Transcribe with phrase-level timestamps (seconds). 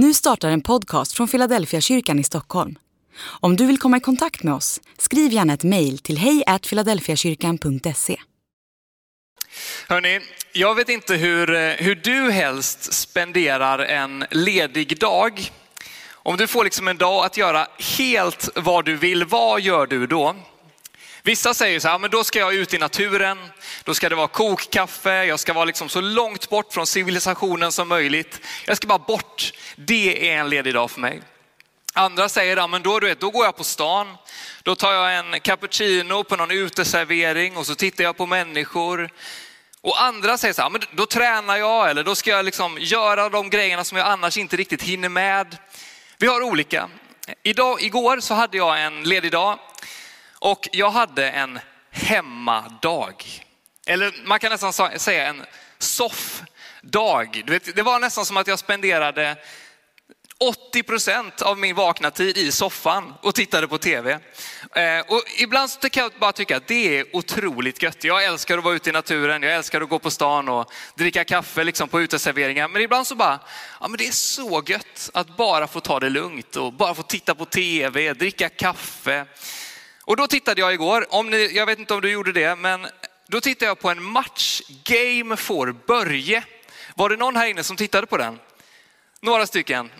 [0.00, 2.78] Nu startar en podcast från Philadelphia kyrkan i Stockholm.
[3.20, 8.16] Om du vill komma i kontakt med oss, skriv gärna ett mejl till hejfiladelfiakyrkan.se.
[9.88, 10.20] Hörni,
[10.52, 15.50] jag vet inte hur, eh, hur du helst spenderar en ledig dag.
[16.12, 17.66] Om du får liksom en dag att göra
[17.98, 20.36] helt vad du vill, vad gör du då?
[21.28, 23.38] Vissa säger så här, men då ska jag ut i naturen,
[23.84, 27.88] då ska det vara kokkaffe, jag ska vara liksom så långt bort från civilisationen som
[27.88, 28.40] möjligt.
[28.66, 31.22] Jag ska bara bort, det är en ledig dag för mig.
[31.92, 34.16] Andra säger, ja, men då, du vet, då går jag på stan,
[34.62, 39.10] då tar jag en cappuccino på någon uteservering och så tittar jag på människor.
[39.80, 43.28] Och andra säger så här, men då tränar jag eller då ska jag liksom göra
[43.28, 45.56] de grejerna som jag annars inte riktigt hinner med.
[46.18, 46.88] Vi har olika.
[47.42, 49.58] Idag, igår så hade jag en ledig dag
[50.38, 51.58] och jag hade en
[51.90, 53.24] hemmadag.
[53.86, 55.44] Eller man kan nästan säga en
[55.78, 57.42] soffdag.
[57.46, 59.36] Du vet, det var nästan som att jag spenderade
[60.40, 64.12] 80 procent av min vakna tid i soffan och tittade på tv.
[64.74, 68.04] Eh, och ibland så kan jag bara tycka att det är otroligt gött.
[68.04, 71.24] Jag älskar att vara ute i naturen, jag älskar att gå på stan och dricka
[71.24, 72.68] kaffe liksom på uteserveringar.
[72.68, 73.40] Men ibland så bara,
[73.80, 77.02] ja men det är så gött att bara få ta det lugnt och bara få
[77.02, 79.26] titta på tv, dricka kaffe.
[80.08, 82.86] Och då tittade jag igår, om ni, jag vet inte om du gjorde det, men
[83.26, 86.44] då tittade jag på en match, Game for Börje.
[86.94, 88.38] Var det någon här inne som tittade på den?
[89.20, 89.90] Några stycken.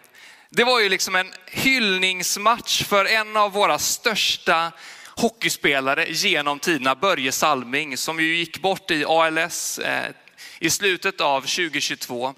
[0.50, 4.72] Det var ju liksom en hyllningsmatch för en av våra största
[5.16, 10.12] hockeyspelare genom tiderna, Börje Salming, som ju gick bort i ALS eh,
[10.58, 12.34] i slutet av 2022.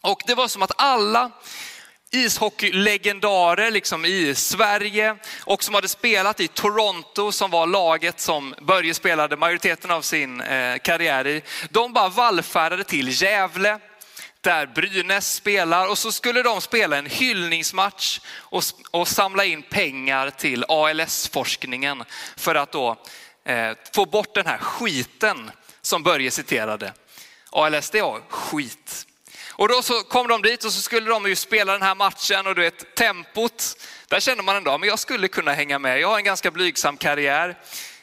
[0.00, 1.30] Och det var som att alla
[2.16, 8.94] ishockeylegendarer liksom i Sverige och som hade spelat i Toronto som var laget som Börje
[8.94, 11.42] spelade majoriteten av sin eh, karriär i.
[11.70, 13.78] De bara vallfärdade till Gävle
[14.40, 20.30] där Brynäs spelar och så skulle de spela en hyllningsmatch och, och samla in pengar
[20.30, 22.04] till ALS-forskningen
[22.36, 22.96] för att då
[23.44, 25.50] eh, få bort den här skiten
[25.82, 26.92] som Börje citerade.
[27.50, 29.06] ALS det var skit.
[29.58, 32.46] Och då så kom de dit och så skulle de ju spela den här matchen
[32.46, 33.76] och du vet tempot,
[34.08, 36.00] där känner man ändå, men jag skulle kunna hänga med.
[36.00, 37.56] Jag har en ganska blygsam karriär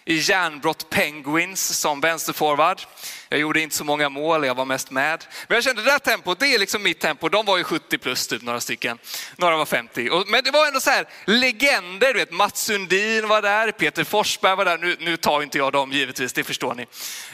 [0.05, 2.81] i järnbrott Penguins som vänsterforward.
[3.29, 5.25] Jag gjorde inte så många mål, jag var mest med.
[5.47, 7.29] Men jag kände det där tempot, det är liksom mitt tempo.
[7.29, 8.97] De var ju 70 plus typ, några stycken.
[9.35, 10.09] Några var 50.
[10.27, 14.55] Men det var ändå så här legender, du vet Mats Sundin var där, Peter Forsberg
[14.55, 14.77] var där.
[14.77, 16.85] Nu, nu tar inte jag dem givetvis, det förstår ni.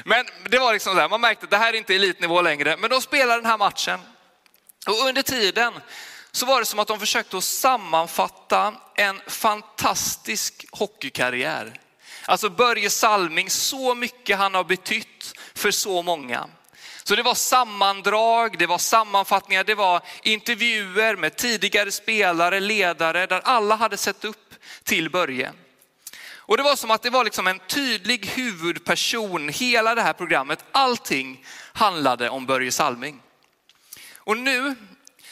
[0.06, 2.78] Men det var liksom så här, man märkte att det här är inte elitnivå längre.
[2.78, 4.00] Men de spelade den här matchen.
[4.88, 5.74] Och under tiden
[6.32, 11.80] så var det som att de försökte att sammanfatta en fantastisk hockeykarriär
[12.30, 16.50] Alltså Börje Salming, så mycket han har betytt för så många.
[17.04, 23.42] Så det var sammandrag, det var sammanfattningar, det var intervjuer med tidigare spelare, ledare, där
[23.44, 25.52] alla hade sett upp till Börje.
[26.36, 30.66] Och det var som att det var liksom en tydlig huvudperson, hela det här programmet,
[30.72, 33.22] allting handlade om Börje Salming.
[34.16, 34.76] Och nu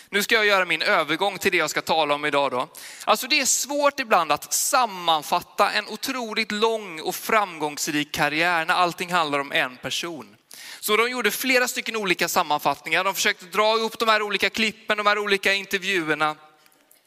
[0.10, 2.52] nu ska jag göra min övergång till det jag ska tala om idag.
[2.52, 2.70] Då.
[3.06, 9.12] Alltså det är svårt ibland att sammanfatta en otroligt lång och framgångsrik karriär när allting
[9.12, 10.36] handlar om en person.
[10.80, 13.04] Så de gjorde flera stycken olika sammanfattningar.
[13.04, 16.36] De försökte dra upp de här olika klippen, de här olika intervjuerna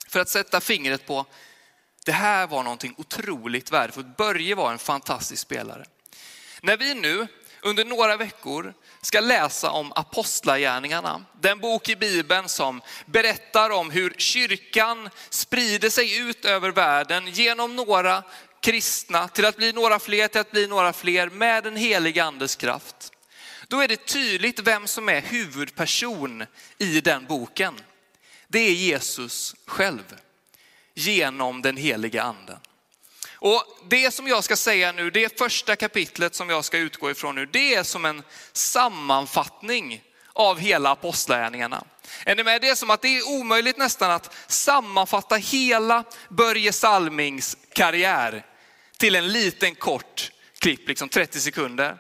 [0.08, 1.26] för att sätta fingret på
[2.04, 4.16] det här var någonting otroligt värdefullt.
[4.16, 5.84] Börje var en fantastisk spelare.
[6.60, 7.26] När vi nu
[7.62, 11.24] under några veckor ska läsa om apostlagärningarna.
[11.40, 17.76] Den bok i Bibeln som berättar om hur kyrkan sprider sig ut över världen genom
[17.76, 18.22] några
[18.60, 22.56] kristna till att bli några fler, till att bli några fler med den heliga andes
[22.56, 23.12] kraft.
[23.68, 26.44] Då är det tydligt vem som är huvudperson
[26.78, 27.74] i den boken.
[28.48, 30.16] Det är Jesus själv
[30.94, 32.58] genom den heliga anden.
[33.42, 37.34] Och det som jag ska säga nu, det första kapitlet som jag ska utgå ifrån
[37.34, 40.02] nu, det är som en sammanfattning
[40.32, 41.84] av hela apostlagärningarna.
[42.24, 42.60] Är ni med?
[42.60, 48.46] Det är som att det är omöjligt nästan att sammanfatta hela Börje Salmings karriär
[48.96, 51.96] till en liten kort klipp, liksom 30 sekunder.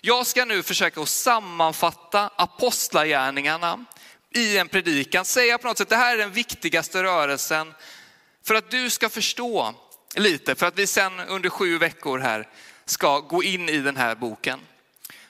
[0.00, 3.84] Jag ska nu försöka att sammanfatta apostlagärningarna
[4.30, 7.74] i en predikan, säga på något sätt, det här är den viktigaste rörelsen
[8.46, 9.74] för att du ska förstå
[10.16, 12.48] lite för att vi sen under sju veckor här
[12.84, 14.60] ska gå in i den här boken.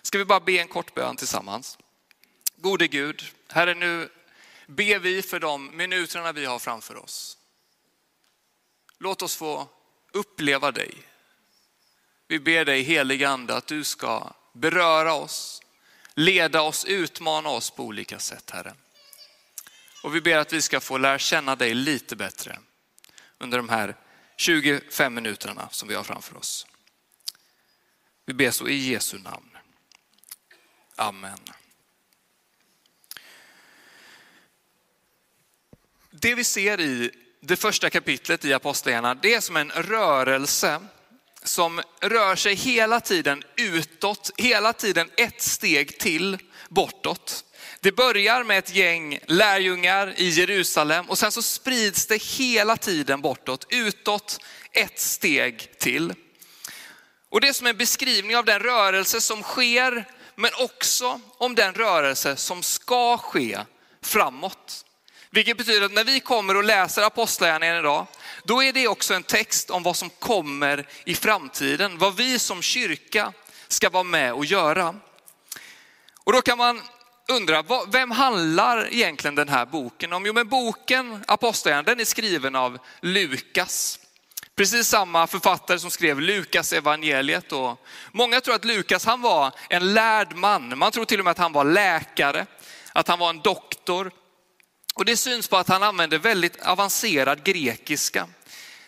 [0.03, 1.79] Ska vi bara be en kort bön tillsammans.
[2.57, 4.09] Gode Gud, Herre nu
[4.67, 7.39] ber vi för de minuterna vi har framför oss.
[8.99, 9.69] Låt oss få
[10.13, 10.95] uppleva dig.
[12.29, 15.63] Vi ber dig helige ande att du ska beröra oss,
[16.15, 18.75] leda oss, utmana oss på olika sätt Herre.
[20.03, 22.59] Och vi ber att vi ska få lära känna dig lite bättre
[23.39, 23.97] under de här
[24.37, 26.67] 25 minuterna som vi har framför oss.
[28.27, 29.51] Vi ber så i Jesu namn.
[30.97, 31.39] Amen.
[36.11, 37.11] Det vi ser i
[37.41, 40.81] det första kapitlet i Apostlagärningarna, det är som en rörelse
[41.44, 46.38] som rör sig hela tiden utåt, hela tiden ett steg till
[46.69, 47.44] bortåt.
[47.81, 53.20] Det börjar med ett gäng lärjungar i Jerusalem och sen så sprids det hela tiden
[53.20, 54.38] bortåt, utåt
[54.73, 56.14] ett steg till.
[57.29, 61.75] Och det är som en beskrivning av den rörelse som sker, men också om den
[61.75, 63.58] rörelse som ska ske
[64.02, 64.85] framåt.
[65.31, 68.06] Vilket betyder att när vi kommer och läser Apostlagärningarna idag,
[68.44, 71.99] då är det också en text om vad som kommer i framtiden.
[71.99, 73.32] Vad vi som kyrka
[73.69, 74.94] ska vara med och göra.
[76.25, 76.82] Och då kan man
[77.29, 80.26] undra, vem handlar egentligen den här boken om?
[80.26, 83.99] Jo, men boken Apostlagärningarna, den är skriven av Lukas.
[84.56, 87.52] Precis samma författare som skrev Lukas evangeliet.
[87.52, 90.79] Och många tror att Lukas han var en lärd man.
[90.79, 92.47] Man tror till och med att han var läkare,
[92.93, 94.11] att han var en doktor.
[94.94, 98.29] Och det syns på att han använder väldigt avancerad grekiska.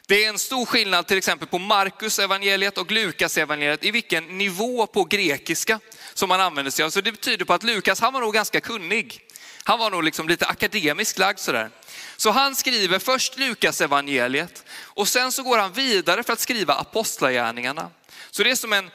[0.07, 4.39] Det är en stor skillnad till exempel på Markus evangeliet och Lukas evangeliet i vilken
[4.39, 5.81] nivå på grekiska
[6.15, 6.91] som man använder sig av.
[6.91, 9.21] Så det betyder på att Lukas, han var nog ganska kunnig.
[9.65, 11.71] Han var nog liksom lite akademiskt lagd sådär.
[12.17, 16.75] Så han skriver först Lukas evangeliet och sen så går han vidare för att skriva
[16.75, 17.91] apostlagärningarna.
[18.31, 18.91] Så det är som en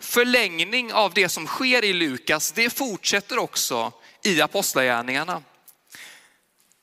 [0.00, 3.92] förlängning av det som sker i Lukas, det fortsätter också
[4.22, 5.42] i apostlagärningarna.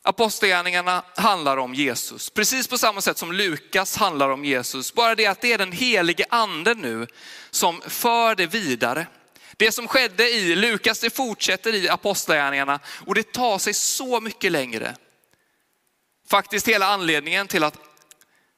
[0.06, 4.94] Apostlagärningarna handlar om Jesus, precis på samma sätt som Lukas handlar om Jesus.
[4.94, 7.08] Bara det att det är den helige ande nu
[7.52, 9.08] som för det vidare.
[9.58, 14.52] Det som skedde i Lukas, det fortsätter i apostlagärningarna och det tar sig så mycket
[14.52, 14.96] längre.
[16.30, 17.78] Faktiskt hela anledningen till att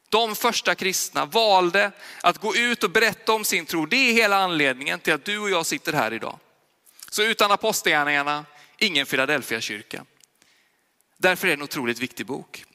[0.10, 4.38] de första kristna valde att gå ut och berätta om sin tro, det är hela
[4.38, 6.40] anledningen till att du och jag sitter här idag.
[7.10, 8.46] Så utan apostlagärningarna,
[8.78, 10.06] ingen Philadelphia-kyrka.
[11.18, 12.66] Därför är det en otroligt viktig bok.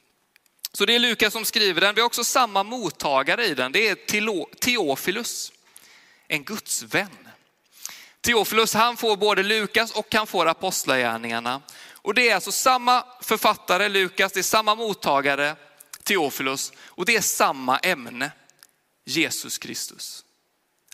[0.73, 1.95] Så det är Lukas som skriver den.
[1.95, 3.71] Vi har också samma mottagare i den.
[3.71, 3.95] Det är
[4.59, 5.51] Teofilus,
[6.27, 7.27] en Guds vän.
[8.21, 11.61] Teofilus han får både Lukas och han får apostlagärningarna.
[11.93, 15.55] Och det är alltså samma författare, Lukas, det är samma mottagare,
[16.03, 18.31] Teofilus, och det är samma ämne,
[19.05, 20.25] Jesus Kristus.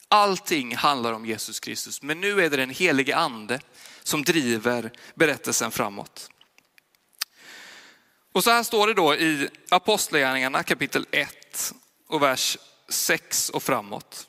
[0.08, 3.60] Allting handlar om Jesus Kristus, men nu är det den helige ande
[4.04, 6.30] som driver berättelsen framåt.
[8.38, 11.74] Och så här står det då i Apostlagärningarna kapitel 1
[12.07, 12.57] och vers
[12.89, 14.28] 6 och framåt.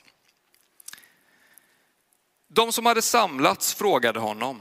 [2.48, 4.60] De som hade samlats frågade honom,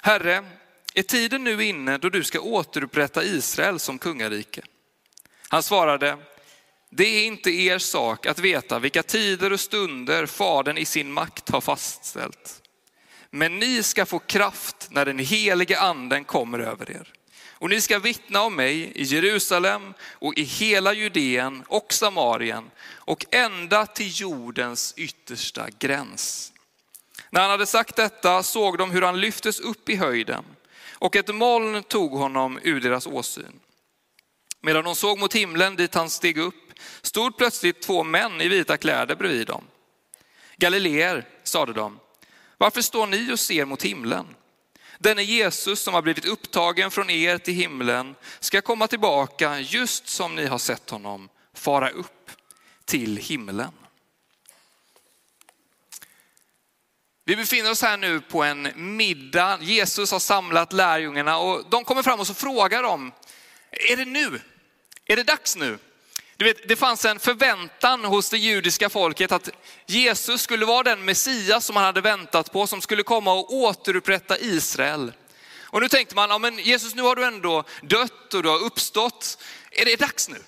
[0.00, 0.44] Herre,
[0.94, 4.62] är tiden nu inne då du ska återupprätta Israel som kungarike?
[5.48, 6.18] Han svarade,
[6.90, 11.50] det är inte er sak att veta vilka tider och stunder Fadern i sin makt
[11.50, 12.62] har fastställt.
[13.30, 17.12] Men ni ska få kraft när den helige anden kommer över er.
[17.64, 23.26] Och ni ska vittna om mig i Jerusalem och i hela Judeen och Samarien och
[23.30, 26.52] ända till jordens yttersta gräns.
[27.30, 30.44] När han hade sagt detta såg de hur han lyftes upp i höjden
[30.92, 33.60] och ett moln tog honom ur deras åsyn.
[34.60, 38.76] Medan de såg mot himlen dit han steg upp stod plötsligt två män i vita
[38.76, 39.64] kläder bredvid dem.
[40.56, 41.98] Galileer, sade de,
[42.58, 44.26] varför står ni och ser mot himlen?
[44.98, 50.34] Denne Jesus som har blivit upptagen från er till himlen ska komma tillbaka just som
[50.34, 52.30] ni har sett honom fara upp
[52.84, 53.72] till himlen.
[57.24, 59.58] Vi befinner oss här nu på en middag.
[59.60, 63.12] Jesus har samlat lärjungarna och de kommer fram och så frågar de,
[63.70, 64.40] är det nu?
[65.04, 65.78] Är det dags nu?
[66.36, 69.48] Du vet, det fanns en förväntan hos det judiska folket att
[69.86, 74.38] Jesus skulle vara den Messias som man hade väntat på, som skulle komma och återupprätta
[74.38, 75.12] Israel.
[75.62, 78.64] Och nu tänkte man, ja, men Jesus nu har du ändå dött och du har
[78.64, 79.38] uppstått.
[79.70, 80.38] Är det dags nu?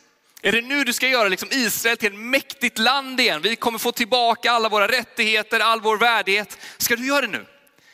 [0.43, 3.43] Är det nu du ska göra liksom Israel till ett mäktigt land igen?
[3.43, 6.59] Vi kommer få tillbaka alla våra rättigheter, all vår värdighet.
[6.79, 7.47] Ska du göra det nu?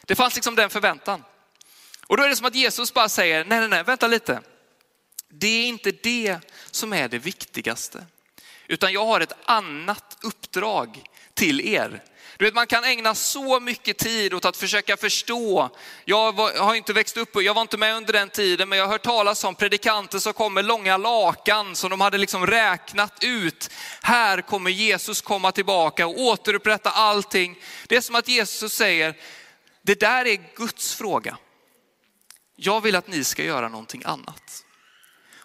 [0.06, 1.24] Det fanns liksom den förväntan.
[2.06, 4.40] Och då är det som att Jesus bara säger, nej, nej, nej, vänta lite.
[5.34, 6.38] Det är inte det
[6.70, 8.06] som är det viktigaste,
[8.66, 11.02] utan jag har ett annat uppdrag
[11.34, 12.02] till er.
[12.36, 15.70] Du vet, man kan ägna så mycket tid åt att försöka förstå.
[16.04, 18.86] Jag var, har inte växt upp, jag var inte med under den tiden, men jag
[18.86, 23.24] har hört talas om predikanter som kom med långa lakan som de hade liksom räknat
[23.24, 23.70] ut.
[24.02, 27.58] Här kommer Jesus komma tillbaka och återupprätta allting.
[27.86, 29.14] Det är som att Jesus säger,
[29.82, 31.36] det där är Guds fråga.
[32.56, 34.64] jag vill att ni ska göra någonting annat.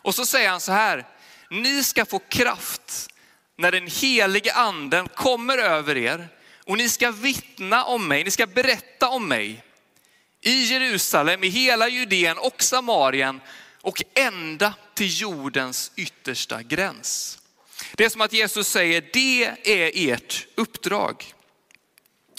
[0.08, 1.06] Och så säger han så här,
[1.50, 3.10] ni ska få kraft
[3.58, 6.30] när den helige anden kommer över er
[6.66, 9.64] och ni ska vittna om mig, ni ska berätta om mig
[10.42, 13.42] i Jerusalem, i hela Judeen och Samarien
[13.82, 17.40] och ända till jordens yttersta gräns.
[17.96, 21.34] Det är som att Jesus säger, det är ert uppdrag.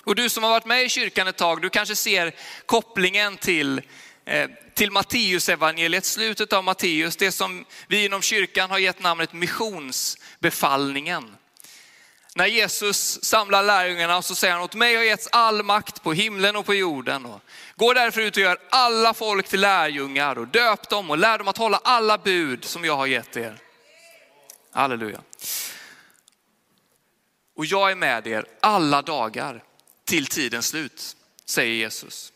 [0.04, 2.34] Och du som har varit med i kyrkan ett tag, du kanske ser
[2.66, 3.82] kopplingen till,
[4.28, 9.32] Eh, till Matteus evangeliet, slutet av Matteus, det som vi inom kyrkan har gett namnet
[9.32, 11.36] missionsbefallningen.
[12.34, 16.56] När Jesus samlar lärjungarna så säger han, åt mig har getts all makt på himlen
[16.56, 17.26] och på jorden.
[17.26, 17.40] Och
[17.76, 21.48] gå därför ut och gör alla folk till lärjungar och döp dem och lär dem
[21.48, 23.58] att hålla alla bud som jag har gett er.
[24.72, 25.20] Halleluja.
[27.56, 29.64] Och jag är med er alla dagar
[30.04, 32.32] till tidens slut, säger Jesus.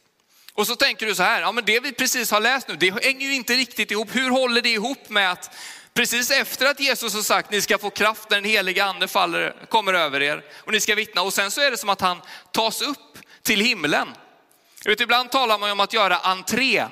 [0.54, 3.04] Och så tänker du så här, ja men det vi precis har läst nu, det
[3.04, 4.08] hänger ju inte riktigt ihop.
[4.12, 5.50] Hur håller det ihop med att
[5.94, 9.54] precis efter att Jesus har sagt, ni ska få kraft när den heliga ande faller,
[9.68, 11.22] kommer över er och ni ska vittna.
[11.22, 12.20] Och sen så är det som att han
[12.52, 14.08] tas upp till himlen.
[14.84, 16.84] Vet, ibland talar man om att göra entré.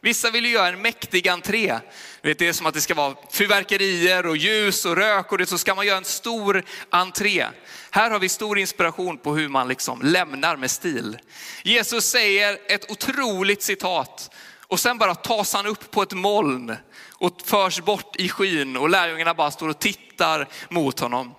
[0.00, 1.78] Vissa vill ju göra en mäktig entré.
[2.22, 5.46] Vet, det är som att det ska vara fyrverkerier och ljus och rök och det,
[5.46, 7.46] så ska man göra en stor entré.
[7.90, 11.18] Här har vi stor inspiration på hur man liksom lämnar med stil.
[11.62, 16.76] Jesus säger ett otroligt citat och sen bara tas han upp på ett moln
[17.08, 21.34] och förs bort i skyn och lärjungarna bara står och tittar mot honom.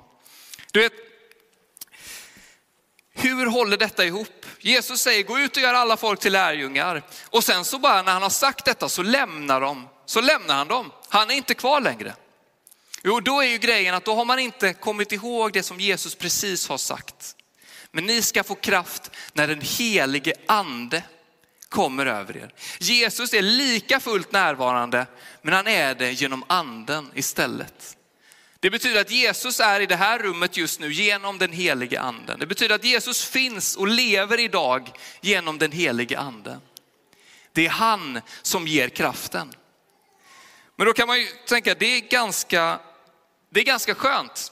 [0.71, 0.93] Du vet,
[3.13, 4.40] hur håller detta ihop?
[4.61, 7.03] Jesus säger gå ut och gör alla folk till lärjungar.
[7.29, 10.67] Och sen så bara när han har sagt detta så lämnar, de, så lämnar han
[10.67, 10.91] dem.
[11.09, 12.13] Han är inte kvar längre.
[13.03, 16.15] Jo, då är ju grejen att då har man inte kommit ihåg det som Jesus
[16.15, 17.35] precis har sagt.
[17.91, 21.03] Men ni ska få kraft när den helige ande
[21.69, 22.53] kommer över er.
[22.79, 25.05] Jesus är lika fullt närvarande,
[25.41, 27.97] men han är det genom anden istället.
[28.61, 32.39] Det betyder att Jesus är i det här rummet just nu genom den helige anden.
[32.39, 34.91] Det betyder att Jesus finns och lever idag
[35.21, 36.61] genom den helige anden.
[37.51, 39.53] Det är han som ger kraften.
[40.75, 42.79] Men då kan man ju tänka, det är ganska,
[43.49, 44.51] det är ganska skönt.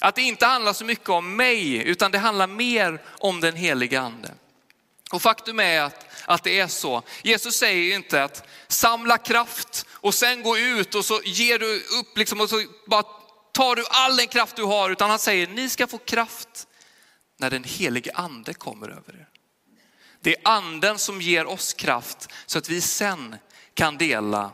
[0.00, 4.00] Att det inte handlar så mycket om mig, utan det handlar mer om den helige
[4.00, 4.34] ande.
[5.10, 7.02] Och faktum är att, att det är så.
[7.22, 11.80] Jesus säger ju inte att samla kraft och sen gå ut och så ger du
[11.80, 13.02] upp liksom och så bara
[13.52, 16.66] tar du all den kraft du har, utan han säger ni ska få kraft
[17.36, 19.28] när den helige ande kommer över er.
[20.20, 23.36] Det är anden som ger oss kraft så att vi sen
[23.74, 24.50] kan dela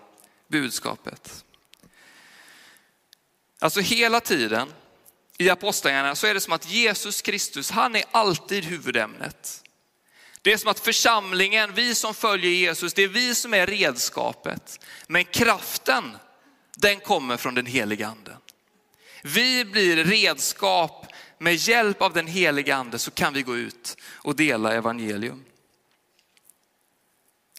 [0.48, 1.44] budskapet.
[3.58, 4.72] Alltså hela tiden
[5.38, 9.61] i apostlagärningarna så är det som att Jesus Kristus, han är alltid huvudämnet.
[10.42, 14.86] Det är som att församlingen, vi som följer Jesus, det är vi som är redskapet.
[15.06, 16.16] Men kraften,
[16.76, 18.36] den kommer från den heliga anden.
[19.22, 21.06] Vi blir redskap,
[21.42, 25.44] med hjälp av den heliga ande så kan vi gå ut och dela evangelium.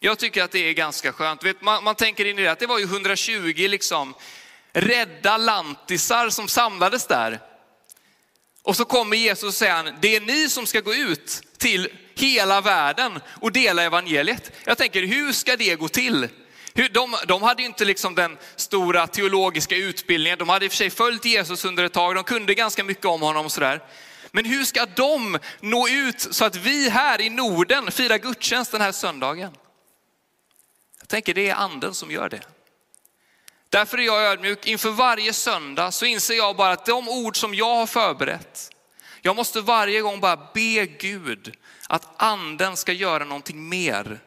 [0.00, 1.44] Jag tycker att det är ganska skönt.
[1.44, 4.14] Vet, man, man tänker in i det att det var ju 120 liksom
[4.72, 7.40] rädda lantisar som samlades där.
[8.62, 12.60] Och så kommer Jesus och säger, det är ni som ska gå ut till hela
[12.60, 14.52] världen och dela evangeliet.
[14.64, 16.28] Jag tänker, hur ska det gå till?
[16.90, 20.76] De, de hade ju inte liksom den stora teologiska utbildningen, de hade i och för
[20.76, 23.82] sig följt Jesus under ett tag, de kunde ganska mycket om honom och sådär.
[24.30, 28.80] Men hur ska de nå ut så att vi här i Norden firar gudstjänst den
[28.80, 29.56] här söndagen?
[31.00, 32.40] Jag tänker det är anden som gör det.
[33.68, 34.66] Därför är jag ödmjuk.
[34.66, 38.70] Inför varje söndag så inser jag bara att de ord som jag har förberett,
[39.22, 41.56] jag måste varje gång bara be Gud
[41.94, 44.20] att anden ska göra någonting mer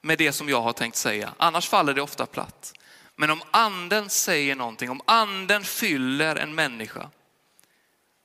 [0.00, 1.34] med det som jag har tänkt säga.
[1.36, 2.74] Annars faller det ofta platt.
[3.16, 7.10] Men om anden säger någonting, om anden fyller en människa,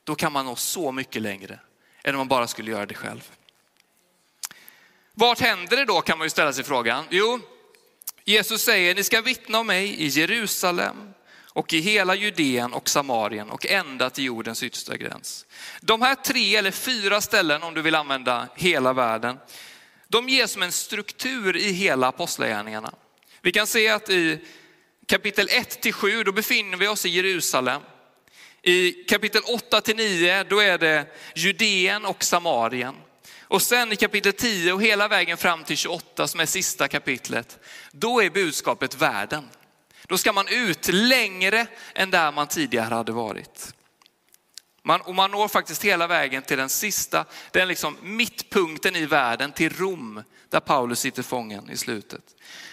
[0.03, 1.59] då kan man nå så mycket längre
[2.03, 3.31] än om man bara skulle göra det själv.
[5.13, 7.05] Vart händer det då kan man ju ställa sig frågan.
[7.09, 7.39] Jo,
[8.23, 11.13] Jesus säger, ni ska vittna om mig i Jerusalem
[11.53, 15.45] och i hela Judeen och Samarien och ända till jordens yttersta gräns.
[15.81, 19.37] De här tre eller fyra ställen, om du vill använda hela världen,
[20.07, 22.93] de ges som en struktur i hela apostlagärningarna.
[23.41, 24.39] Vi kan se att i
[25.05, 27.81] kapitel 1 till 7, då befinner vi oss i Jerusalem.
[28.61, 31.05] I kapitel 8 till 9, då är det
[31.35, 32.95] Judeen och Samarien.
[33.41, 37.59] Och sen i kapitel 10 och hela vägen fram till 28 som är sista kapitlet,
[37.91, 39.49] då är budskapet världen.
[40.13, 43.73] Då ska man ut längre än där man tidigare hade varit.
[44.83, 49.51] Man, och man når faktiskt hela vägen till den sista, den liksom mittpunkten i världen,
[49.51, 52.21] till Rom, där Paulus sitter fången i slutet.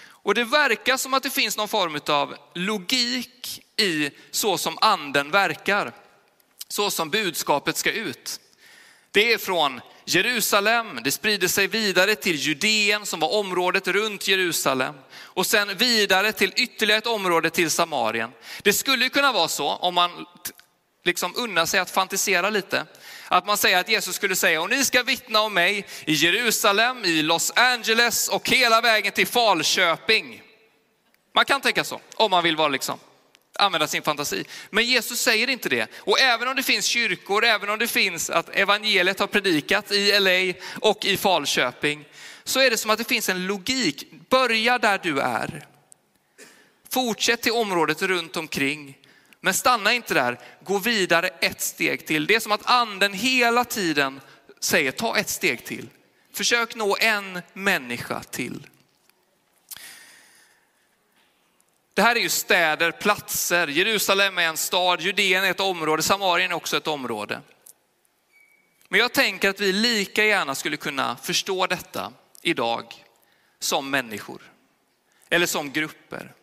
[0.03, 5.31] Och det verkar som att det finns någon form av logik i så som anden
[5.31, 5.93] verkar.
[6.69, 8.41] Så som budskapet ska ut.
[9.13, 14.95] Det är från Jerusalem, det sprider sig vidare till Judeen som var området runt Jerusalem
[15.19, 18.31] och sen vidare till ytterligare ett område till Samarien.
[18.63, 20.27] Det skulle kunna vara så om man
[21.05, 22.87] liksom unnar sig att fantisera lite.
[23.29, 27.05] Att man säger att Jesus skulle säga, och ni ska vittna om mig i Jerusalem,
[27.05, 30.43] i Los Angeles och hela vägen till Falköping.
[31.35, 32.99] Man kan tänka så, om man vill vara liksom,
[33.61, 34.45] använda sin fantasi.
[34.71, 35.91] Men Jesus säger inte det.
[35.97, 40.21] Och även om det finns kyrkor, även om det finns att evangeliet har predikat i
[40.21, 42.05] LA och i Falköping,
[42.45, 44.13] så är det som att det finns en logik.
[44.29, 45.67] Börja där du är.
[46.93, 48.97] Fortsätt till området runt omkring.
[49.41, 52.27] Men stanna inte där, gå vidare ett steg till.
[52.27, 54.21] Det är som att anden hela tiden
[54.61, 55.89] säger, ta ett steg till.
[56.35, 58.67] Försök nå en människa till.
[61.95, 63.67] Det här är ju städer, platser.
[63.69, 67.41] Jerusalem är en stad, Judeen är ett område, Samarien är också ett område.
[68.89, 73.05] Men jag tänker att vi lika gärna skulle kunna förstå detta idag
[73.59, 74.43] som människor.
[75.29, 76.35] Eller som grupper.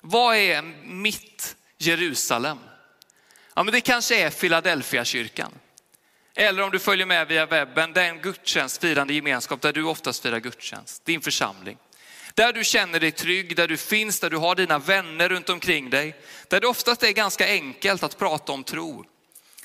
[0.00, 2.58] Vad är mitt Jerusalem?
[3.54, 5.52] Ja, men det kanske är Philadelphia kyrkan.
[6.34, 11.04] Eller om du följer med via webben, den gudstjänstfirande gemenskap där du oftast firar gudstjänst,
[11.04, 11.78] din församling.
[12.38, 15.90] Där du känner dig trygg, där du finns, där du har dina vänner runt omkring
[15.90, 16.16] dig.
[16.48, 19.04] Där det oftast är ganska enkelt att prata om tro.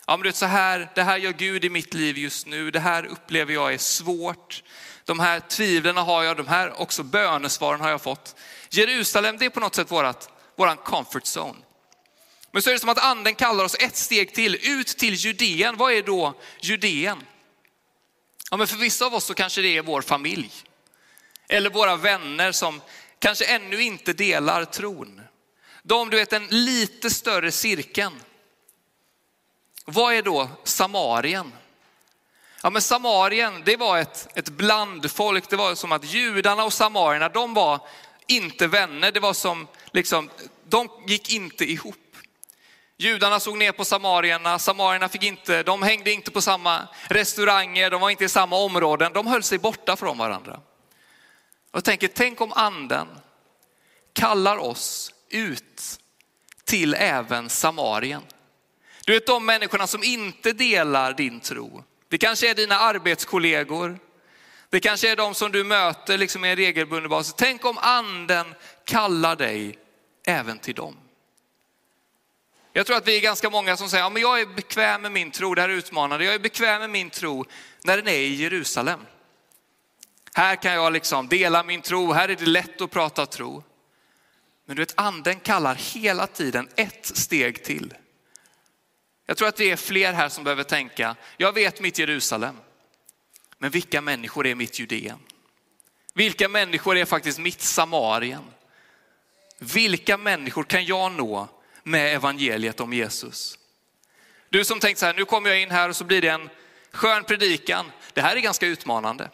[0.07, 2.79] Ja, men det, så här, det här gör Gud i mitt liv just nu, det
[2.79, 4.63] här upplever jag är svårt.
[5.05, 8.35] De här tvivlen har jag, de här också bönesvaren har jag fått.
[8.69, 11.59] Jerusalem, det är på något sätt vårat, våran comfort zone.
[12.51, 15.77] Men så är det som att anden kallar oss ett steg till, ut till Judeen.
[15.77, 17.23] Vad är då Judeen?
[18.51, 20.51] Ja, men för vissa av oss så kanske det är vår familj.
[21.49, 22.81] Eller våra vänner som
[23.19, 25.21] kanske ännu inte delar tron.
[25.83, 28.13] De, du vet den lite större cirkeln.
[29.85, 31.51] Vad är då Samarien?
[32.61, 35.49] Ja men Samarien, det var ett, ett blandfolk.
[35.49, 37.79] Det var som att judarna och samarierna, de var
[38.27, 39.11] inte vänner.
[39.11, 40.29] Det var som, liksom,
[40.67, 41.95] de gick inte ihop.
[42.97, 48.01] Judarna såg ner på samarierna, samarierna fick inte, de hängde inte på samma restauranger, de
[48.01, 50.59] var inte i samma områden, de höll sig borta från varandra.
[51.75, 53.07] Jag tänker, tänk om anden
[54.13, 55.99] kallar oss ut
[56.63, 58.21] till även Samarien.
[59.05, 61.83] Du vet de människorna som inte delar din tro.
[62.09, 63.99] Det kanske är dina arbetskollegor.
[64.69, 67.33] Det kanske är de som du möter liksom i en regelbunden basis.
[67.37, 68.55] Tänk om anden
[68.85, 69.77] kallar dig
[70.25, 70.97] även till dem.
[72.73, 75.11] Jag tror att vi är ganska många som säger, ja, men jag är bekväm med
[75.11, 76.25] min tro, det här är utmanande.
[76.25, 77.45] Jag är bekväm med min tro
[77.83, 78.99] när den är i Jerusalem.
[80.35, 83.63] Här kan jag liksom dela min tro, här är det lätt att prata tro.
[84.65, 87.93] Men du vet, anden kallar hela tiden ett steg till.
[89.25, 92.57] Jag tror att det är fler här som behöver tänka, jag vet mitt Jerusalem,
[93.57, 95.19] men vilka människor är mitt Judeen?
[96.13, 98.43] Vilka människor är faktiskt mitt Samarien?
[99.59, 101.47] Vilka människor kan jag nå
[101.83, 103.59] med evangeliet om Jesus?
[104.49, 106.49] Du som tänkt så här, nu kommer jag in här och så blir det en
[106.91, 107.91] skön predikan.
[108.13, 109.29] Det här är ganska utmanande.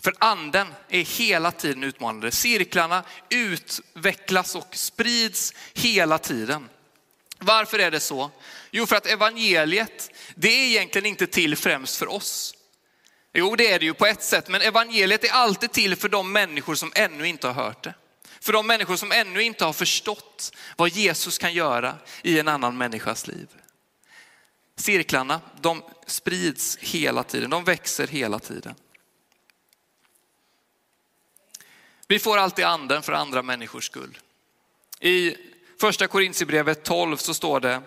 [0.00, 2.30] För anden är hela tiden utmanande.
[2.30, 6.68] Cirklarna utvecklas och sprids hela tiden.
[7.38, 8.30] Varför är det så?
[8.70, 12.54] Jo, för att evangeliet, det är egentligen inte till främst för oss.
[13.32, 16.32] Jo, det är det ju på ett sätt, men evangeliet är alltid till för de
[16.32, 17.94] människor som ännu inte har hört det.
[18.40, 22.78] För de människor som ännu inte har förstått vad Jesus kan göra i en annan
[22.78, 23.48] människas liv.
[24.76, 28.74] Cirklarna, de sprids hela tiden, de växer hela tiden.
[32.08, 34.18] Vi får alltid anden för andra människors skull.
[35.00, 35.36] I
[35.80, 37.82] första Korintierbrevet 12 så står det,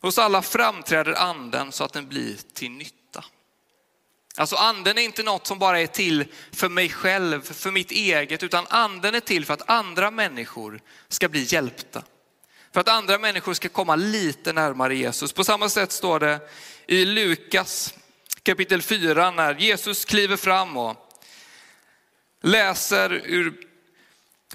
[0.00, 3.24] hos alla framträder anden så att den blir till nytta.
[4.36, 8.42] Alltså anden är inte något som bara är till för mig själv, för mitt eget,
[8.42, 12.02] utan anden är till för att andra människor ska bli hjälpta.
[12.72, 15.32] För att andra människor ska komma lite närmare Jesus.
[15.32, 16.40] På samma sätt står det
[16.86, 17.94] i Lukas
[18.42, 21.07] kapitel 4 när Jesus kliver fram och
[22.40, 23.54] läser ur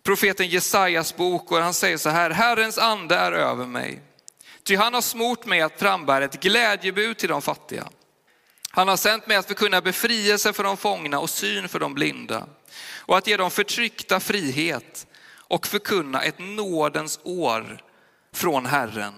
[0.04, 4.02] profeten Jesajas bok och han säger så här, Herrens ande är över mig.
[4.64, 7.90] Ty han har smort mig att frambära ett glädjebud till de fattiga.
[8.70, 12.48] Han har sänt mig att förkunna befrielse för de fångna och syn för de blinda
[12.98, 17.82] och att ge de förtryckta frihet och förkunna ett nådens år
[18.34, 19.14] från Herren.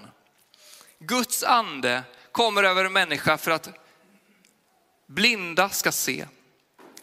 [0.99, 3.69] Guds ande kommer över en människa för att
[5.07, 6.25] blinda ska se,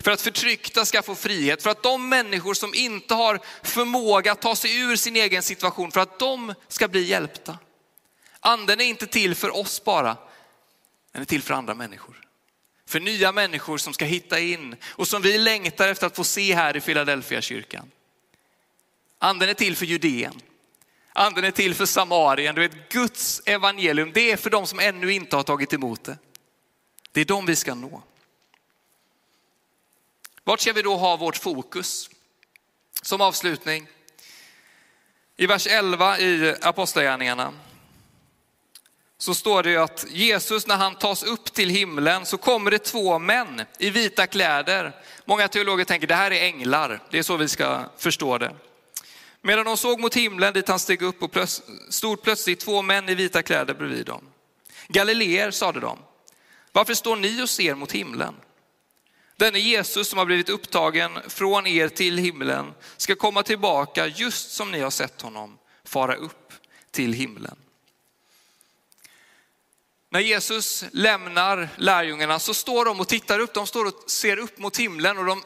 [0.02, 4.42] för att förtryckta ska få frihet, för att de människor som inte har förmåga att
[4.42, 7.58] ta sig ur sin egen situation, för att de ska bli hjälpta.
[8.40, 10.16] Anden är inte till för oss bara,
[11.12, 12.20] den är till för andra människor.
[12.86, 16.54] För nya människor som ska hitta in och som vi längtar efter att få se
[16.54, 17.90] här i Philadelphia kyrkan.
[19.18, 20.40] Anden är till för Judeen.
[21.12, 22.54] Anden är till för Samarien.
[22.54, 26.18] Du vet, Guds evangelium, det är för de som ännu inte har tagit emot det.
[27.12, 28.02] Det är de vi ska nå.
[30.44, 32.10] Vart ska vi då ha vårt fokus?
[33.02, 33.86] Som avslutning,
[35.36, 37.52] i vers 11 i Apostlagärningarna
[39.18, 42.78] så står det ju att Jesus när han tas upp till himlen så kommer det
[42.78, 44.92] två män i vita kläder.
[45.24, 48.54] Många teologer tänker det här är änglar, det är så vi ska förstå det.
[49.40, 53.08] Medan de såg mot himlen dit han steg upp och plöts stod plötsligt två män
[53.08, 54.24] i vita kläder bredvid dem.
[54.88, 55.98] Galileer, sade de,
[56.72, 58.34] varför står ni och ser mot himlen?
[59.42, 64.70] Denne Jesus som har blivit upptagen från er till himlen ska komma tillbaka just som
[64.70, 66.52] ni har sett honom fara upp
[66.90, 67.56] till himlen.
[70.10, 74.58] När Jesus lämnar lärjungarna så står de och tittar upp, de står och ser upp
[74.58, 75.42] mot himlen och de,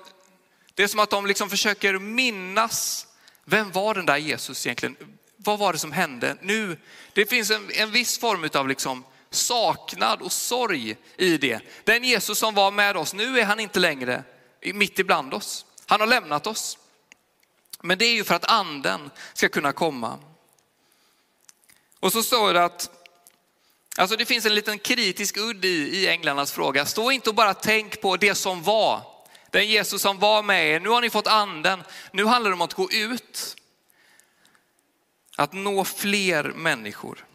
[0.75, 3.07] det är som att de liksom försöker minnas,
[3.45, 4.97] vem var den där Jesus egentligen?
[5.37, 6.77] Vad var det som hände nu?
[7.13, 9.05] Det finns en, en viss form av liksom
[9.37, 11.61] saknad och sorg i det.
[11.85, 14.25] Den Jesus som var med oss, nu är han inte längre
[14.75, 15.66] mitt ibland oss.
[15.87, 16.79] Han har lämnat oss.
[17.83, 20.18] Men det är ju för att anden ska kunna komma.
[22.01, 22.90] Och så står det att
[23.99, 26.87] Alltså det finns en liten kritisk udd i, i änglarnas fråga.
[26.87, 29.03] Stå inte och bara tänk på det som var.
[29.51, 30.81] Den Jesus som var med er.
[30.81, 31.83] Nu har ni fått anden.
[32.12, 33.57] Nu handlar det om att gå ut.
[35.37, 37.27] Att nå fler människor.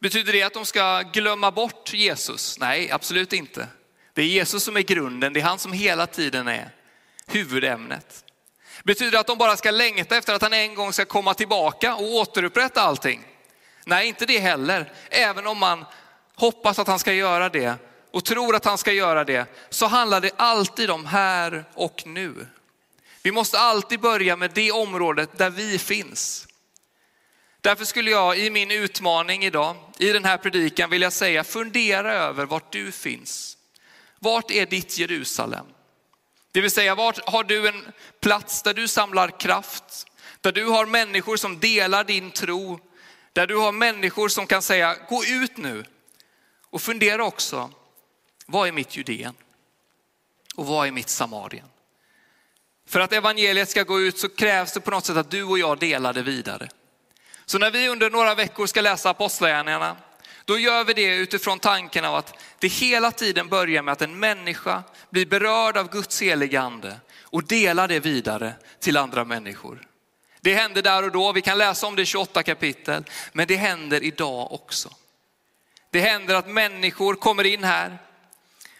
[0.00, 2.58] Betyder det att de ska glömma bort Jesus?
[2.58, 3.68] Nej, absolut inte.
[4.14, 6.70] Det är Jesus som är grunden, det är han som hela tiden är
[7.26, 8.24] huvudämnet.
[8.82, 11.94] Betyder det att de bara ska längta efter att han en gång ska komma tillbaka
[11.94, 13.24] och återupprätta allting?
[13.84, 14.92] Nej, inte det heller.
[15.10, 15.84] Även om man
[16.34, 17.74] hoppas att han ska göra det
[18.10, 22.46] och tror att han ska göra det, så handlar det alltid om här och nu.
[23.22, 26.46] Vi måste alltid börja med det området där vi finns.
[27.60, 32.46] Därför skulle jag i min utmaning idag, i den här predikan vilja säga, fundera över
[32.46, 33.56] vart du finns.
[34.18, 35.66] Vart är ditt Jerusalem?
[36.52, 40.06] Det vill säga, vart har du en plats där du samlar kraft?
[40.40, 42.80] Där du har människor som delar din tro
[43.32, 45.84] där du har människor som kan säga, gå ut nu.
[46.70, 47.70] Och fundera också,
[48.46, 49.34] vad är mitt Judeen?
[50.54, 51.66] Och vad är mitt Samarien?
[52.86, 55.58] För att evangeliet ska gå ut så krävs det på något sätt att du och
[55.58, 56.68] jag delar det vidare.
[57.50, 59.96] Så när vi under några veckor ska läsa apostlagärningarna,
[60.44, 64.18] då gör vi det utifrån tanken av att det hela tiden börjar med att en
[64.18, 69.86] människa blir berörd av Guds heligande och delar det vidare till andra människor.
[70.40, 73.56] Det hände där och då, vi kan läsa om det i 28 kapitel, men det
[73.56, 74.90] händer idag också.
[75.90, 77.98] Det händer att människor kommer in här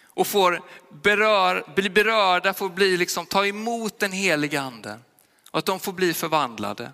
[0.04, 0.62] och får
[1.02, 5.04] berör, bli berörda, får bli liksom, ta emot den heliga anden
[5.50, 6.92] och att de får bli förvandlade.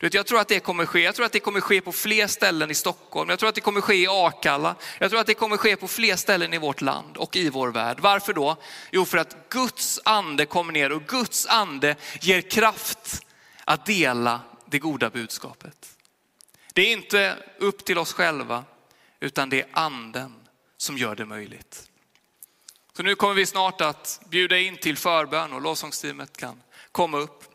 [0.00, 1.00] Du vet, jag tror att det kommer ske.
[1.00, 3.30] Jag tror att det kommer ske på fler ställen i Stockholm.
[3.30, 4.74] Jag tror att det kommer ske i Akalla.
[4.98, 7.68] Jag tror att det kommer ske på fler ställen i vårt land och i vår
[7.68, 8.00] värld.
[8.00, 8.56] Varför då?
[8.90, 13.26] Jo, för att Guds ande kommer ner och Guds ande ger kraft
[13.64, 15.96] att dela det goda budskapet.
[16.72, 18.64] Det är inte upp till oss själva,
[19.20, 20.34] utan det är anden
[20.76, 21.90] som gör det möjligt.
[22.96, 27.49] Så nu kommer vi snart att bjuda in till förbön och lovsångsteamet kan komma upp.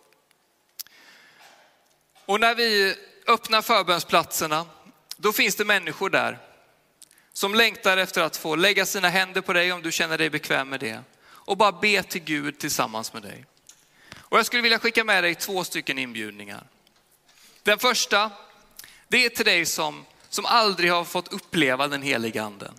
[2.25, 2.95] Och när vi
[3.27, 4.65] öppnar förbönsplatserna,
[5.17, 6.39] då finns det människor där
[7.33, 10.69] som längtar efter att få lägga sina händer på dig om du känner dig bekväm
[10.69, 13.45] med det och bara be till Gud tillsammans med dig.
[14.17, 16.63] Och jag skulle vilja skicka med dig två stycken inbjudningar.
[17.63, 18.31] Den första,
[19.07, 22.73] det är till dig som, som aldrig har fått uppleva den heliga anden,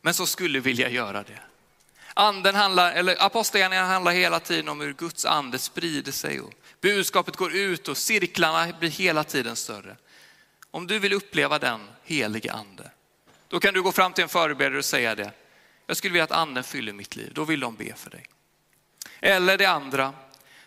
[0.00, 1.40] men som skulle vilja göra det.
[2.20, 7.36] Anden handlar, eller apostlagärningarna handlar hela tiden om hur Guds ande sprider sig och budskapet
[7.36, 9.96] går ut och cirklarna blir hela tiden större.
[10.70, 12.90] Om du vill uppleva den heliga ande,
[13.48, 15.32] då kan du gå fram till en förebedjare och säga det.
[15.86, 18.26] Jag skulle vilja att anden fyller mitt liv, då vill de be för dig.
[19.20, 20.12] Eller det andra,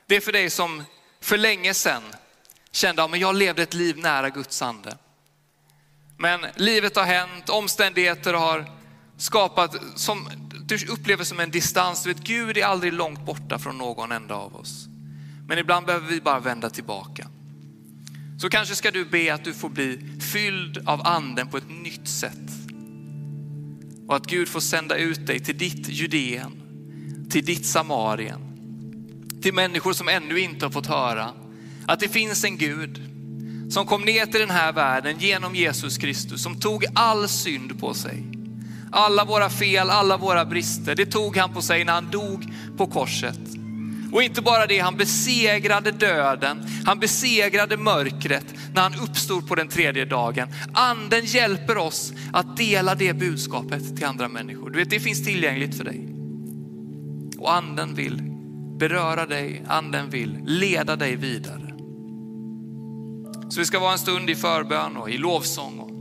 [0.05, 0.83] det är för dig som
[1.21, 2.03] för länge sedan
[2.71, 4.97] kände att jag levde ett liv nära Guds ande.
[6.17, 8.65] Men livet har hänt, omständigheter har
[9.17, 10.29] skapat, som
[10.79, 12.03] du upplever som en distans.
[12.03, 14.87] Du vet, Gud är aldrig långt borta från någon enda av oss.
[15.47, 17.27] Men ibland behöver vi bara vända tillbaka.
[18.41, 22.07] Så kanske ska du be att du får bli fylld av anden på ett nytt
[22.07, 22.51] sätt.
[24.07, 26.51] Och att Gud får sända ut dig till ditt Judeen,
[27.29, 28.41] till ditt Samarien.
[29.41, 31.33] Till människor som ännu inte har fått höra
[31.87, 33.01] att det finns en Gud
[33.69, 37.93] som kom ner till den här världen genom Jesus Kristus, som tog all synd på
[37.93, 38.40] sig.
[38.91, 42.45] Alla våra fel, alla våra brister, det tog han på sig när han dog
[42.77, 43.39] på korset.
[44.11, 49.67] Och inte bara det, han besegrade döden, han besegrade mörkret när han uppstod på den
[49.67, 50.47] tredje dagen.
[50.73, 54.69] Anden hjälper oss att dela det budskapet till andra människor.
[54.69, 56.07] Du vet, det finns tillgängligt för dig.
[57.37, 58.21] Och anden vill
[58.79, 61.73] beröra dig, anden vill leda dig vidare.
[63.49, 65.79] Så vi ska vara en stund i förbön och i lovsång.
[65.79, 65.91] Och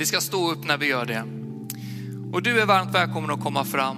[0.00, 1.37] vi ska stå upp när vi gör det.
[2.32, 3.96] Och du är varmt välkommen att komma fram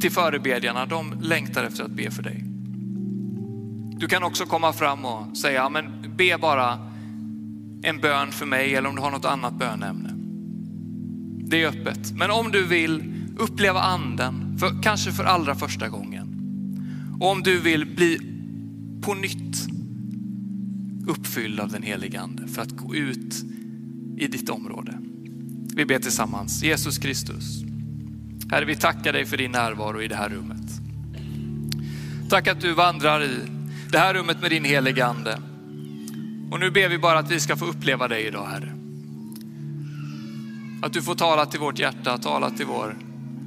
[0.00, 0.86] till förebedjarna.
[0.86, 2.44] De längtar efter att be för dig.
[3.98, 6.78] Du kan också komma fram och säga, men be bara
[7.82, 10.10] en bön för mig eller om du har något annat bönämne.
[11.48, 12.12] Det är öppet.
[12.12, 16.28] Men om du vill uppleva anden, för, kanske för allra första gången.
[17.20, 18.18] Och om du vill bli
[19.02, 19.68] på nytt
[21.06, 23.34] uppfylld av den helige ande för att gå ut
[24.16, 24.98] i ditt område.
[25.78, 26.62] Vi ber tillsammans.
[26.62, 27.62] Jesus Kristus.
[28.50, 30.70] Herre, vi tackar dig för din närvaro i det här rummet.
[32.30, 33.38] Tack att du vandrar i
[33.90, 35.38] det här rummet med din helige ande.
[36.50, 38.72] Och nu ber vi bara att vi ska få uppleva dig idag, Herre.
[40.82, 42.96] Att du får tala till vårt hjärta, tala till, vår,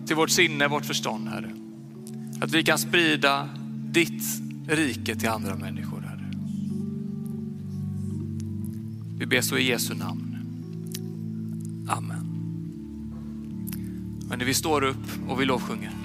[0.08, 1.52] till vårt sinne, vårt förstånd, Herre.
[2.42, 3.50] Att vi kan sprida
[3.92, 4.24] ditt
[4.68, 6.32] rike till andra människor, Herre.
[9.18, 10.28] Vi ber så i Jesu namn.
[11.90, 12.21] Amen.
[14.32, 16.01] Men när vi står upp och vi lovsjunger.